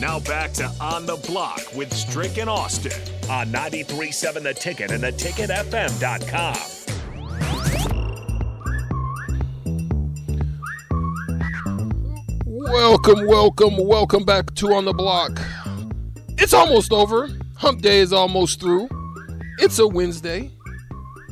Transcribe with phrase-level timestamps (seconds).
[0.00, 5.04] Now back to On the Block with Strick and Austin on 93.7 The Ticket and
[5.04, 6.56] theticketfm.com.
[12.46, 15.38] Welcome, welcome, welcome back to On the Block.
[16.38, 17.28] It's almost over.
[17.56, 18.88] Hump Day is almost through.
[19.58, 20.50] It's a Wednesday,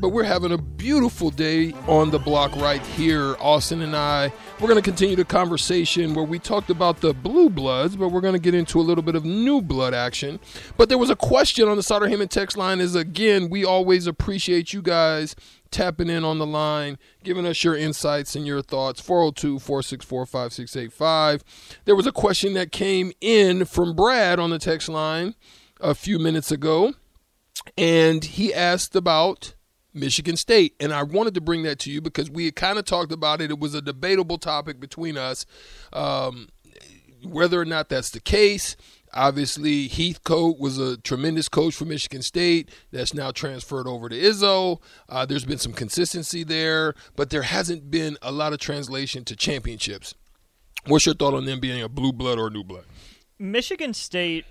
[0.00, 3.36] but we're having a beautiful day on the block right here.
[3.40, 7.50] Austin and I, we're going to continue the conversation where we talked about the blue
[7.50, 10.38] bloods, but we're going to get into a little bit of new blood action.
[10.76, 14.06] But there was a question on the Sauter Heyman text line is again, we always
[14.06, 15.34] appreciate you guys
[15.70, 19.00] tapping in on the line, giving us your insights and your thoughts.
[19.00, 21.78] 402 464 5685.
[21.84, 25.34] There was a question that came in from Brad on the text line
[25.80, 26.94] a few minutes ago,
[27.76, 29.54] and he asked about
[29.94, 30.74] Michigan State.
[30.80, 33.40] And I wanted to bring that to you because we had kind of talked about
[33.40, 33.50] it.
[33.50, 35.46] It was a debatable topic between us.
[35.92, 36.48] Um,
[37.24, 38.76] whether or not that's the case,
[39.14, 42.70] Obviously, Heathcote was a tremendous coach for Michigan State.
[42.90, 44.80] That's now transferred over to Izzo.
[45.08, 49.36] Uh, there's been some consistency there, but there hasn't been a lot of translation to
[49.36, 50.14] championships.
[50.86, 52.84] What's your thought on them being a blue blood or a new blood?
[53.38, 54.44] Michigan State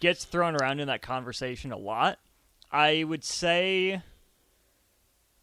[0.00, 2.18] gets thrown around in that conversation a lot.
[2.72, 4.02] I would say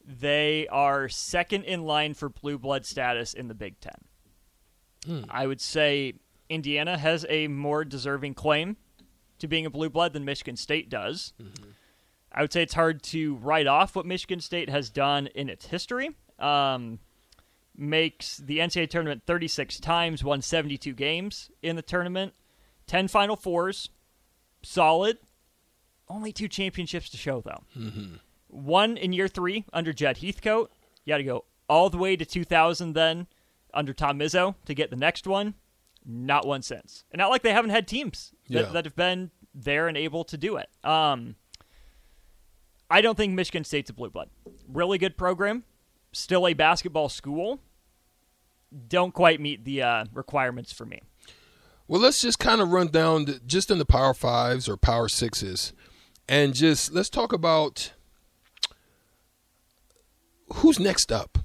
[0.08, 4.00] they are second in line for blue blood status in the Big Ten.
[5.06, 5.30] Hmm.
[5.30, 6.14] I would say
[6.50, 8.78] Indiana has a more deserving claim
[9.40, 11.34] to being a blue blood than Michigan State does.
[11.42, 11.72] Mm-hmm.
[12.32, 15.68] I would say it's hard to write off what Michigan State has done in its
[15.68, 16.12] history.
[16.40, 17.00] Um,
[17.76, 22.34] makes the NCAA tournament 36 times, won 72 games in the tournament,
[22.88, 23.90] 10 Final Fours,
[24.64, 25.18] solid.
[26.10, 27.64] Only two championships to show, though.
[27.78, 28.16] Mm-hmm.
[28.48, 30.72] One in year three under Jud Heathcote.
[31.06, 33.28] You got to go all the way to 2000 then
[33.74, 35.56] under Tom Izzo to get the next one.
[36.06, 37.04] Not one since.
[37.12, 38.72] And not like they haven't had teams that, yeah.
[38.72, 40.70] that have been there and able to do it.
[40.84, 41.36] Um,
[42.90, 44.30] I don't think Michigan State's a blue blood.
[44.68, 45.64] Really good program.
[46.14, 47.60] Still a basketball school.
[48.88, 51.02] Don't quite meet the uh, requirements for me.
[51.88, 55.08] Well, let's just kind of run down the, just in the Power Fives or Power
[55.08, 55.72] Sixes,
[56.28, 57.94] and just let's talk about
[60.56, 61.40] who's next up,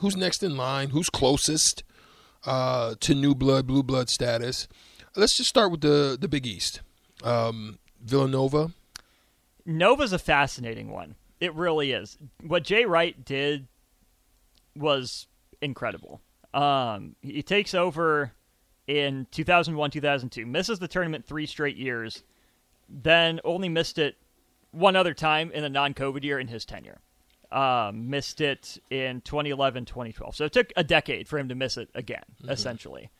[0.00, 1.84] who's next in line, who's closest
[2.44, 4.68] uh, to new blood, blue blood status.
[5.14, 6.80] Let's just start with the the Big East.
[7.22, 8.72] Um, Villanova.
[9.64, 11.16] Nova's a fascinating one.
[11.40, 12.16] It really is.
[12.42, 13.66] What Jay Wright did
[14.76, 15.26] was
[15.60, 16.20] incredible.
[16.54, 18.32] Um, he takes over
[18.86, 22.22] in 2001, 2002, misses the tournament three straight years,
[22.88, 24.16] then only missed it
[24.70, 27.00] one other time in a non-COVID year in his tenure.
[27.52, 30.34] Um, missed it in 2011, 2012.
[30.34, 32.50] So it took a decade for him to miss it again, mm-hmm.
[32.50, 33.10] essentially.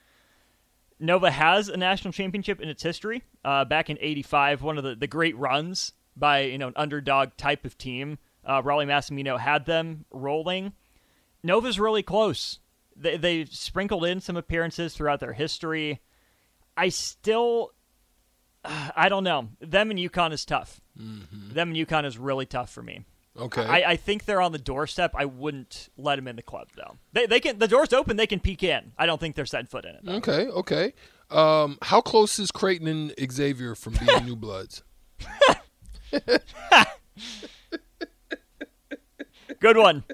[0.99, 3.23] Nova has a national championship in its history.
[3.45, 7.37] Uh, back in '85, one of the, the great runs by you know an underdog
[7.37, 8.19] type of team.
[8.45, 10.73] Uh, Rollie Massimino had them rolling.
[11.43, 12.61] Nova's really close.
[12.97, 16.01] They they sprinkled in some appearances throughout their history.
[16.77, 17.73] I still,
[18.65, 19.49] uh, I don't know.
[19.61, 20.81] Them and UConn is tough.
[20.99, 21.53] Mm-hmm.
[21.53, 23.05] Them and UConn is really tough for me.
[23.39, 23.65] Okay.
[23.65, 25.13] I, I, think they're on the doorstep.
[25.15, 26.97] I wouldn't let them in the club though.
[27.13, 28.17] They they can the door's open.
[28.17, 28.93] They can peek in.
[28.99, 30.01] I don't think they're setting foot in it.
[30.05, 30.15] Though.
[30.15, 30.47] Okay.
[30.47, 30.93] Okay.
[31.31, 34.83] Um, how close is Creighton and Xavier from being new bloods?
[39.61, 40.05] Good one.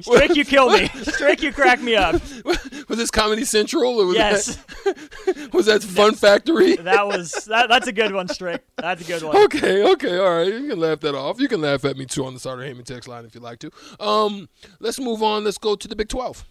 [0.00, 0.88] Strick, you kill me.
[1.02, 2.14] Strick, you crack me up.
[2.88, 4.00] Was this Comedy Central?
[4.00, 4.56] Or was yes.
[4.84, 6.76] That, was that Fun Factory?
[6.76, 8.64] that was that, That's a good one, Strick.
[8.76, 9.36] That's a good one.
[9.44, 10.46] Okay, okay, all right.
[10.46, 11.38] You can laugh that off.
[11.38, 13.58] You can laugh at me too on the Sauter Heyman text line if you like
[13.58, 13.70] to.
[14.00, 14.48] Um,
[14.80, 15.44] let's move on.
[15.44, 16.46] Let's go to the Big Twelve.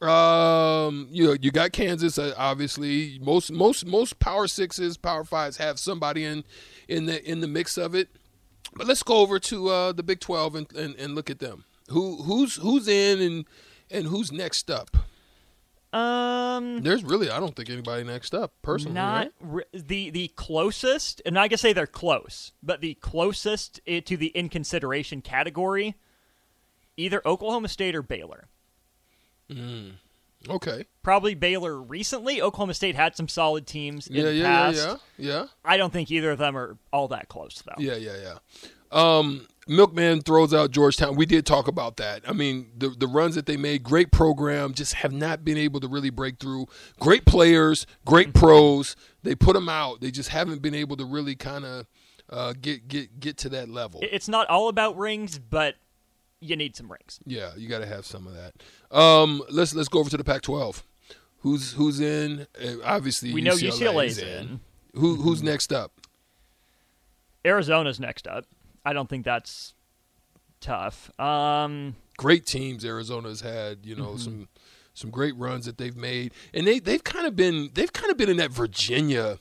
[0.00, 2.18] Um, you know, you got Kansas.
[2.18, 6.44] Uh, obviously, most most most Power Sixes, Power Fives have somebody in
[6.86, 8.08] in the in the mix of it.
[8.74, 11.64] But let's go over to uh, the Big Twelve and, and, and look at them.
[11.90, 13.44] Who who's who's in and
[13.90, 14.96] and who's next up?
[15.92, 18.94] Um, there's really I don't think anybody next up personally.
[18.94, 19.64] Not right?
[19.72, 24.26] re- the the closest, and I can say they're close, but the closest to the
[24.26, 25.94] in consideration category,
[26.96, 28.48] either Oklahoma State or Baylor.
[29.50, 29.92] Mm.
[30.48, 30.84] Okay.
[31.02, 32.40] Probably Baylor recently.
[32.40, 34.76] Oklahoma State had some solid teams in yeah, the yeah, past.
[34.76, 35.46] Yeah, yeah, yeah.
[35.64, 37.74] I don't think either of them are all that close, though.
[37.78, 38.38] Yeah, yeah, yeah.
[38.90, 41.14] Um, Milkman throws out Georgetown.
[41.14, 42.22] We did talk about that.
[42.26, 45.80] I mean, the the runs that they made, great program, just have not been able
[45.80, 46.66] to really break through.
[46.98, 48.96] Great players, great pros.
[49.22, 50.00] They put them out.
[50.00, 51.86] They just haven't been able to really kind of
[52.30, 54.00] uh, get get get to that level.
[54.02, 55.76] It's not all about rings, but
[56.40, 57.20] you need some rings.
[57.26, 58.96] Yeah, you got to have some of that.
[58.96, 60.82] Um, let's let's go over to the Pac-12.
[61.40, 62.46] Who's who's in?
[62.62, 64.28] Uh, obviously, we know UCLA's, UCLA's in.
[64.28, 64.60] in.
[64.94, 65.92] Who who's next up?
[67.44, 68.46] Arizona's next up.
[68.84, 69.74] I don't think that's
[70.60, 71.10] tough.
[71.20, 73.84] Um, Great teams Arizona's had.
[73.84, 74.48] You know some
[74.94, 78.16] some great runs that they've made, and they they've kind of been they've kind of
[78.16, 79.38] been in that Virginia.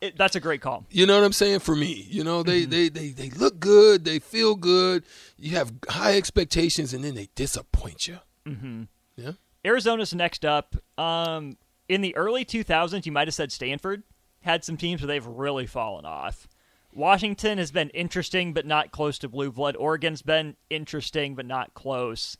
[0.00, 0.86] it, that's a great call.
[0.90, 1.60] You know what I'm saying?
[1.60, 5.04] For me, you know they they they they look good, they feel good.
[5.38, 8.18] You have high expectations, and then they disappoint you.
[8.46, 8.82] Mm-hmm.
[9.16, 9.32] Yeah.
[9.64, 10.76] Arizona's next up.
[10.98, 11.56] Um,
[11.88, 14.02] in the early 2000s, you might have said Stanford
[14.40, 16.46] had some teams where they've really fallen off.
[16.94, 19.76] Washington has been interesting, but not close to blue blood.
[19.76, 22.36] Oregon's been interesting, but not close.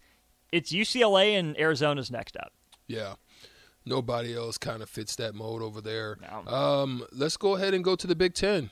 [0.53, 2.53] It's UCLA and Arizona's next up.
[2.87, 3.15] Yeah.
[3.87, 6.19] Nobody else kind of fits that mode over there.
[6.23, 6.51] No.
[6.51, 8.71] Um, let's go ahead and go to the Big Ten.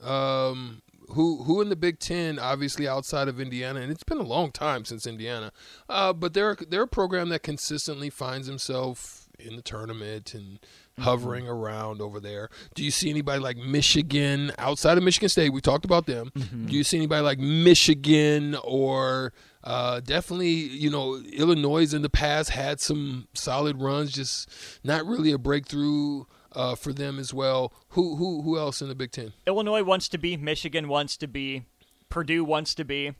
[0.00, 2.38] Um, who who in the Big Ten?
[2.38, 5.52] Obviously outside of Indiana, and it's been a long time since Indiana.
[5.88, 10.58] Uh, but they're they're a program that consistently finds himself in the tournament and
[11.00, 12.48] hovering around over there.
[12.74, 15.52] Do you see anybody like Michigan outside of Michigan State?
[15.52, 16.30] We talked about them.
[16.34, 19.32] Do you see anybody like Michigan or
[19.62, 24.48] uh, definitely, you know, Illinois in the past had some solid runs, just
[24.82, 27.72] not really a breakthrough uh, for them as well.
[27.90, 29.32] Who who who else in the Big Ten?
[29.46, 31.64] Illinois wants to be, Michigan wants to be,
[32.08, 33.14] Purdue wants to be.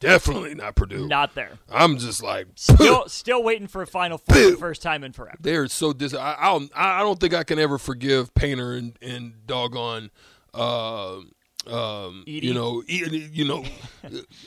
[0.00, 1.06] Definitely not Purdue.
[1.06, 1.52] Not there.
[1.70, 5.12] I'm just like Still, still waiting for a Final Four for the first time in
[5.12, 5.36] forever.
[5.40, 6.14] they're so dis.
[6.14, 10.10] I, I'll, I don't think I can ever forgive Painter and, and doggone.
[10.54, 11.16] Uh,
[11.66, 12.42] um, Edey?
[12.42, 13.64] you know, you know,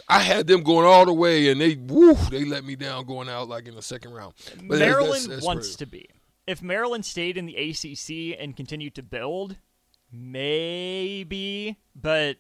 [0.10, 3.30] I had them going all the way, and they, woo, they let me down going
[3.30, 4.34] out like in the second round.
[4.64, 6.10] But Maryland that's- that's wants where- to be.
[6.48, 9.56] If Maryland stayed in the ACC and continued to build,
[10.12, 12.38] maybe, but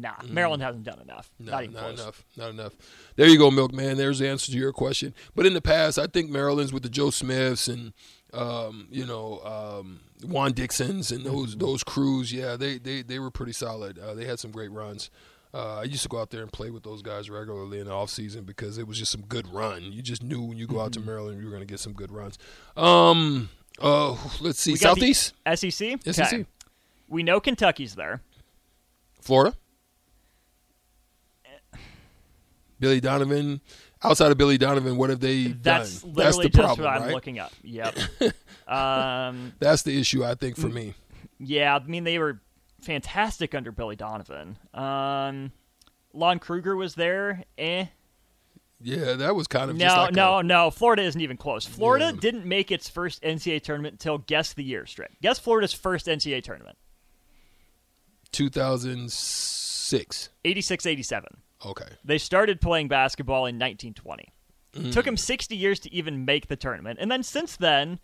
[0.00, 1.30] nah, Maryland hasn't done enough.
[1.40, 1.46] Mm.
[1.46, 2.24] No, not even not enough.
[2.36, 2.72] Not enough.
[3.16, 3.96] There you go, Milkman.
[3.96, 5.14] There's the answer to your question.
[5.34, 7.92] But in the past, I think Maryland's with the Joe Smiths and
[8.32, 12.32] um, you know um, Juan Dixons and those those crews.
[12.32, 13.98] Yeah, they they they were pretty solid.
[13.98, 15.10] Uh, they had some great runs.
[15.54, 17.92] Uh, I used to go out there and play with those guys regularly in the
[17.92, 19.92] off season because it was just some good run.
[19.92, 21.92] You just knew when you go out to Maryland, you were going to get some
[21.92, 22.38] good runs.
[22.74, 25.70] Um, uh, let's see, Southeast, SEC.
[26.02, 26.46] SEC, Okay.
[27.08, 28.22] We know Kentucky's there.
[29.20, 29.54] Florida.
[32.82, 33.60] Billy Donovan.
[34.02, 36.12] Outside of Billy Donovan, what have they That's done?
[36.14, 37.14] literally That's the just problem, what I'm right?
[37.14, 37.52] looking up.
[37.62, 37.96] Yep.
[38.68, 40.72] um, That's the issue, I think, for Mm.
[40.74, 40.94] me.
[41.38, 42.40] yeah, I mean they were
[42.80, 44.56] fantastic under Billy Donovan.
[44.74, 45.52] Um,
[46.12, 47.44] Lon Kruger was there.
[47.56, 47.86] Eh.
[48.80, 50.70] Yeah, that was kind of just No, like no, a, no.
[50.72, 51.64] Florida isn't even close.
[51.64, 52.20] Florida Yeah.
[52.20, 55.10] didn't make its first NCAA tournament until guess the year straight.
[55.22, 56.76] Guess Florida's first NCAA tournament.
[58.32, 60.28] 2006.
[60.44, 61.36] 86 87.
[61.64, 61.96] Okay.
[62.04, 64.32] They started playing basketball in 1920.
[64.74, 64.92] Mm.
[64.92, 66.98] Took them 60 years to even make the tournament.
[67.00, 68.00] And then since then,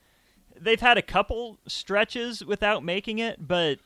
[0.60, 3.78] they've had a couple stretches without making it, but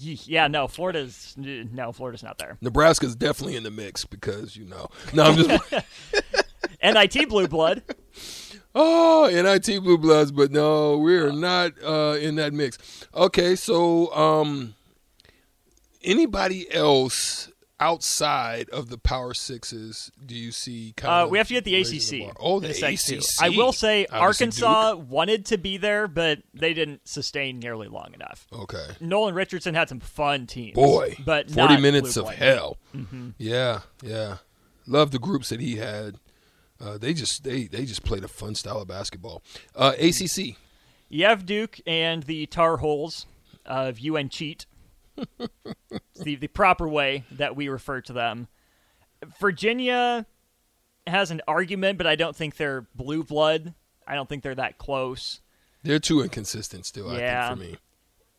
[0.00, 2.56] yeah, no, Florida's no, Florida's not there.
[2.60, 4.88] Nebraska's definitely in the mix because, you know.
[5.12, 5.74] No, I'm just.
[6.82, 7.82] NIT Blue Blood.
[8.74, 12.78] oh, NIT Blue Bloods, but no, we're not uh, in that mix.
[13.12, 14.76] Okay, so um,
[16.04, 21.30] anybody else outside of the Power Sixes do you see kind Uh, of.
[21.30, 22.32] we have to get the ACC.
[22.40, 22.70] Oh, the.
[22.70, 23.22] ACC.
[23.40, 28.12] I will say Obviously Arkansas wanted to be there, but they didn't sustain nearly long
[28.14, 28.46] enough.
[28.52, 28.86] Okay.
[29.00, 30.74] Nolan Richardson had some fun teams.
[30.74, 32.34] Boy, but 40 not minutes of Blood.
[32.36, 32.76] hell.
[32.94, 33.30] Mm-hmm.
[33.38, 34.38] Yeah, yeah.
[34.86, 36.16] Love the groups that he had.
[36.80, 39.42] Uh, they just they they just played a fun style of basketball.
[39.74, 40.56] Uh, ACC.
[41.08, 43.26] You have Duke and the Tar Holes
[43.66, 44.66] of UN Cheat.
[46.20, 48.48] The, the proper way that we refer to them.
[49.40, 50.26] Virginia
[51.06, 53.74] has an argument, but I don't think they're blue blood.
[54.06, 55.40] I don't think they're that close.
[55.82, 57.16] They're too inconsistent still.
[57.16, 57.44] Yeah.
[57.44, 57.78] I think for me.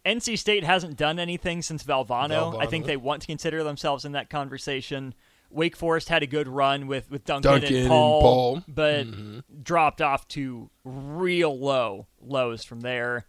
[0.05, 2.59] NC State hasn't done anything since Valvano.
[2.59, 5.13] I think they want to consider themselves in that conversation.
[5.51, 8.57] Wake Forest had a good run with, with Duncan, Duncan and and Paul, Paul.
[8.57, 9.39] Mm-hmm.
[9.39, 13.25] but dropped off to real low lows from there.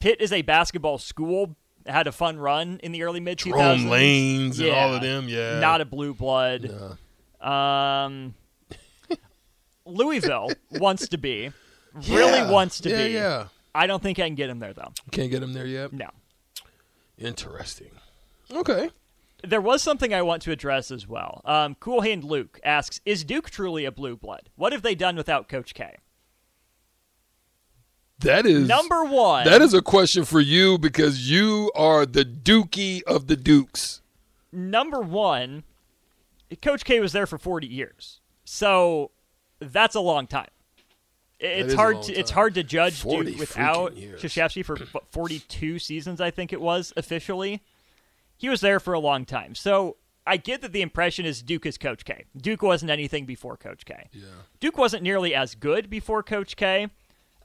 [0.00, 1.56] Pitt is a basketball school.
[1.86, 3.52] Had a fun run in the early mid 2000s.
[3.52, 5.28] Jerome Lanes and all of them.
[5.28, 5.60] Yeah.
[5.60, 6.70] Not a blue blood.
[7.40, 8.34] Um,
[9.84, 11.52] Louisville wants to be.
[11.94, 12.50] Really Yeah.
[12.50, 13.12] wants to yeah, be.
[13.12, 13.46] Yeah.
[13.74, 14.92] I don't think I can get him there though.
[15.12, 15.92] Can't get him there yet.
[15.92, 16.08] No.
[17.18, 17.90] Interesting.
[18.52, 18.90] Okay.
[19.44, 21.40] There was something I want to address as well.
[21.44, 24.48] Um, cool Hand Luke asks, "Is Duke truly a blue blood?
[24.56, 25.96] What have they done without Coach K?"
[28.20, 29.44] That is Number one.
[29.44, 34.00] That is a question for you because you are the Dookie of the Dukes.
[34.52, 35.64] number one.
[36.62, 39.10] Coach K was there for forty years, so
[39.58, 40.48] that's a long time.
[41.40, 42.02] It's hard.
[42.02, 43.94] To, it's hard to judge 40 Duke without.
[43.94, 44.76] Krzyzewski for
[45.10, 46.20] 42 seasons.
[46.20, 47.62] I think it was officially.
[48.38, 49.96] He was there for a long time, so
[50.26, 52.24] I get that the impression is Duke is Coach K.
[52.36, 54.08] Duke wasn't anything before Coach K.
[54.12, 54.24] Yeah.
[54.60, 56.88] Duke wasn't nearly as good before Coach K.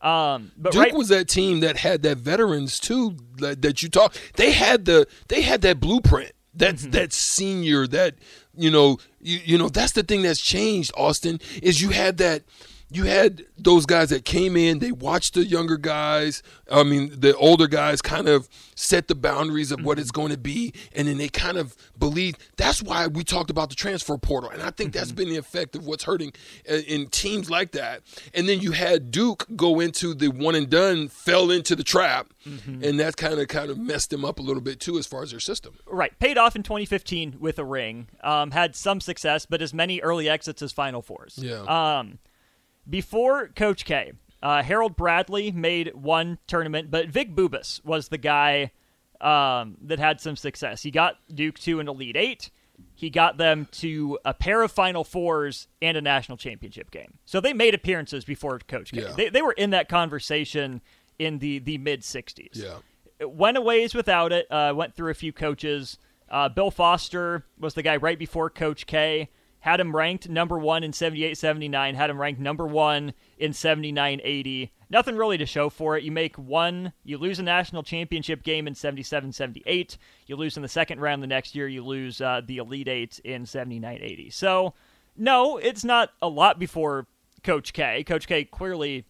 [0.01, 3.89] Um, but Duke right, was that team that had that veterans too that, that you
[3.89, 4.15] talk.
[4.36, 6.31] They had the they had that blueprint.
[6.53, 6.91] That's Mm-hmm.
[6.91, 8.15] that senior that
[8.55, 10.91] you know you you know that's the thing that's changed.
[10.98, 12.43] Austin is you had that
[12.94, 14.80] you had those guys that came in.
[14.80, 16.44] They watched the younger guys.
[16.70, 20.02] I mean the older guys kind of set the boundaries of what Mm-hmm.
[20.02, 22.36] it's going to be, and then they kind of believe.
[22.58, 25.76] That's why we talked about the transfer portal, and I think that's been the effect
[25.76, 26.34] of what's hurting
[26.70, 28.02] uh, in teams like that.
[28.34, 32.34] And then you had Duke go into the one and done, fell into the trap,
[32.46, 35.22] and that kind of kind of messed them up a little bit too as far
[35.24, 35.76] as their system.
[35.86, 38.08] right paid off in 2015 with a ring.
[38.24, 41.38] Um, had some success, but as many early exits as Final Fours.
[41.38, 41.62] Yeah.
[41.64, 42.18] Um,
[42.90, 48.72] before Coach K, uh, Harold Bradley made one tournament, but Vic Bubas was the guy
[49.20, 50.82] um, that had some success.
[50.82, 52.50] He got Duke to an Elite Eight.
[52.96, 57.20] He got them to a pair of Final Fours and a national championship game.
[57.26, 59.02] So they made appearances before Coach K.
[59.02, 59.14] Yeah.
[59.16, 60.82] They, they were in that conversation
[61.20, 62.50] in the, the mid 60s.
[62.54, 62.78] Yeah.
[63.20, 64.52] It went a ways without it.
[64.52, 66.00] Uh, went through a few coaches.
[66.30, 69.30] Uh, Bill Foster was the guy right before Coach K.
[69.62, 71.96] Had him ranked number one in 78 79.
[71.96, 74.72] Had him ranked number one in 79 80.
[74.89, 76.03] Nothing really to show for it.
[76.03, 79.98] You make one, you lose a national championship game in 77 78.
[80.27, 81.68] You lose in the second round the next year.
[81.68, 84.30] You lose uh, the Elite Eight in 79 80.
[84.32, 84.74] So,
[85.15, 87.08] no, it's not a lot before
[87.44, 88.03] Coach K.
[88.03, 89.06] Coach K clearly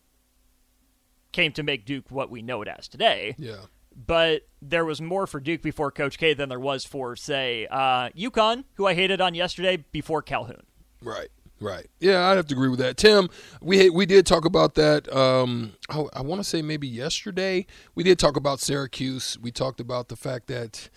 [1.31, 3.61] came to make Duke what we know it as today Yeah.
[3.95, 8.09] But there was more for Duke before Coach K than there was for, say, uh,
[8.09, 10.63] UConn, who I hated on yesterday, before Calhoun.
[11.01, 11.29] Right.
[11.59, 11.85] Right.
[11.99, 12.97] Yeah, I'd have to agree with that.
[12.97, 13.29] Tim,
[13.61, 15.11] we we did talk about that.
[15.15, 19.37] Um, I, I want to say maybe yesterday we did talk about Syracuse.
[19.39, 20.89] We talked about the fact that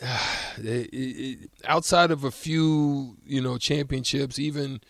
[0.58, 4.80] it, it, outside of a few, you know, championships, even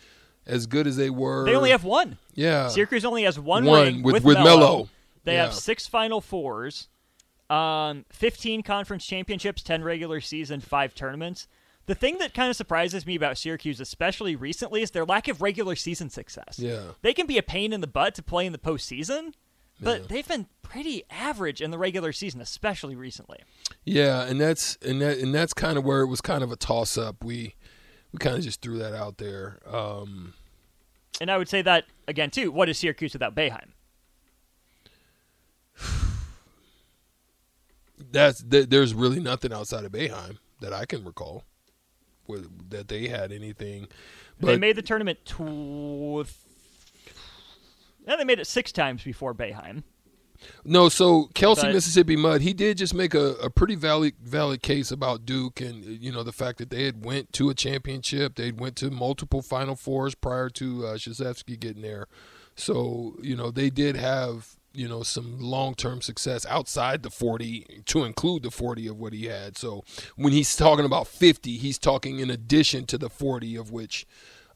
[0.47, 2.19] as good as they were, They only have one.
[2.35, 4.59] yeah, Syracuse only has one, One ring with- with, with Melo.
[4.59, 4.89] Melo.
[5.25, 5.45] They Yeah.
[5.45, 6.89] have six Final Fours,
[7.51, 11.49] um, 15 conference championships, 10 regular season, five tournaments.
[11.87, 15.43] The thing that kind of surprises me about Syracuse, especially recently, is their lack of
[15.43, 16.59] regular season success.
[16.59, 16.83] Yeah.
[17.03, 19.33] They can be a pain in the butt to play in the postseason,
[19.81, 23.39] but they've been pretty average in the regular season, especially recently.
[23.85, 26.57] Yeah, and that's and that and that's kind of where it was kind of a
[26.57, 27.25] toss up.
[27.25, 27.55] We
[28.13, 29.59] we kind of just threw that out there.
[29.67, 30.35] Um,
[31.21, 32.53] And I would say that again too.
[32.53, 33.71] What is Syracuse without Boeheim?
[38.13, 41.45] That's th- there's really nothing outside of Boeheim that I can recall
[42.27, 43.89] where, that they had anything.
[44.41, 46.27] But they made the tournament tw-
[48.07, 49.83] yeah, they made it six times before Boeheim.
[50.65, 54.63] no, so Kelsey, But- Mississippi Mud, he did just make a, a pretty valid valid
[54.63, 58.37] case about Duke and you know the fact that they had went to a championship,
[58.37, 60.99] they went to multiple Final Fours prior to uh,
[61.59, 62.07] getting there.
[62.55, 67.83] So you know they did have you know some long term success outside the forty
[67.87, 69.57] to include the forty of what he had.
[69.57, 69.85] So
[70.17, 74.07] when he's talking about fifty, he's talking in addition to the forty of which.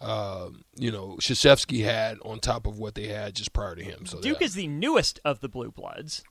[0.00, 4.04] Uh, you know, Krzyzewski had on top of what they had just prior to him.
[4.04, 4.46] So Duke yeah.
[4.46, 6.22] is the newest of the Blue Bloods.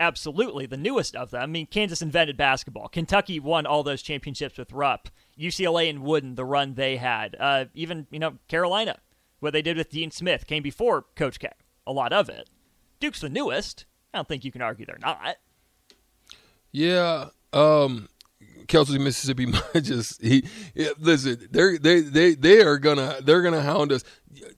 [0.00, 1.42] Absolutely, the newest of them.
[1.42, 2.88] I mean, Kansas invented basketball.
[2.88, 5.10] Kentucky won all those championships with Rupp.
[5.38, 7.36] UCLA and Wooden, the run they had.
[7.38, 8.98] Uh, even you know Carolina,
[9.38, 11.50] what they did with Dean Smith came before Coach K.
[11.86, 12.48] A lot of it.
[13.00, 13.86] Duke's the newest.
[14.12, 15.36] I don't think you can argue they're not.
[16.72, 18.08] Yeah, um,
[18.68, 21.48] Kelsey, Mississippi, might just he, yeah, listen.
[21.50, 24.04] They're they they they are gonna they're gonna hound us.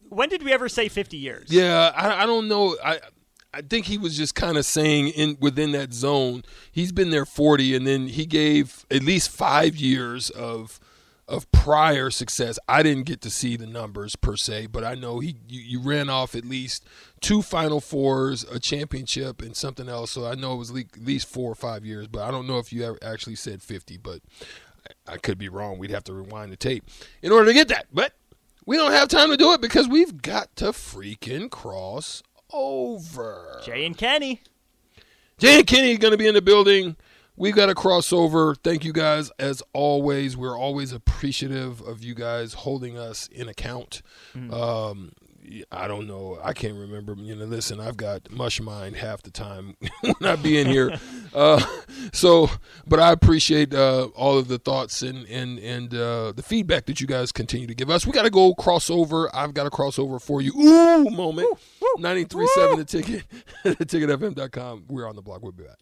[0.09, 1.49] When did we ever say 50 years?
[1.51, 2.77] Yeah, I I don't know.
[2.85, 3.01] I
[3.55, 6.43] I think he was just kind of saying in within that zone.
[6.71, 10.81] He's been there forty, and then he gave at least five years of
[11.29, 12.59] of prior success.
[12.69, 15.81] I didn't get to see the numbers per se, but I know he you, you
[15.81, 16.87] ran off at least
[17.21, 20.11] two Final Fours, a championship, and something else.
[20.11, 22.47] So I know it was le- at least four or five years, but I don't
[22.47, 23.97] know if you ever actually said fifty.
[23.97, 24.21] But
[25.07, 25.79] I could be wrong.
[25.79, 26.85] We'd have to rewind the tape
[27.23, 27.87] in order to get that.
[27.93, 28.15] But
[28.67, 33.61] we don't have time to do it because we've got to freaking cross over.
[33.65, 34.43] Jay and Kenny.
[35.39, 36.97] Jay and Kenny is going to be in the building.
[37.43, 38.57] We've got a crossover.
[38.63, 40.37] Thank you guys as always.
[40.37, 44.01] We're always appreciative of you guys holding us in account.
[44.53, 45.11] Um,
[45.73, 46.39] I don't know.
[46.41, 47.17] I can't remember.
[47.19, 50.97] You know, listen, I've got mush mind half the time when I be in here.
[51.35, 51.65] Uh,
[52.13, 52.51] so,
[52.87, 57.01] but I appreciate uh, all of the thoughts and and and uh, the feedback that
[57.01, 58.07] you guys continue to give us.
[58.07, 59.31] We got to go crossover.
[59.33, 60.53] I've got a crossover for you.
[60.55, 61.49] Ooh, moment.
[61.97, 63.25] 93.7 the ticket,
[63.65, 64.85] the ticketfm.com.
[64.89, 65.43] We're on the block.
[65.43, 65.79] We'll be back.